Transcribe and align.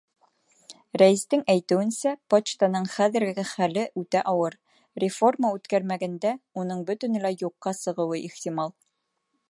Рәйестең 1.01 1.43
әйтеүенсә, 1.53 2.13
почтаның 2.33 2.87
хәҙерге 2.95 3.45
хәле 3.51 3.85
үтә 4.03 4.25
ауыр, 4.33 4.57
реформа 5.05 5.53
үткәрмәгәндә 5.59 6.33
уның 6.63 6.83
бөтөнләй 6.91 7.41
юҡҡа 7.45 7.77
сығыуы 7.83 8.23
ихтимал. 8.31 8.75